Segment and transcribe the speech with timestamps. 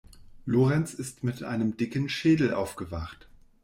[0.47, 3.29] Lorenz ist mit einem dicken Schädel aufgewacht.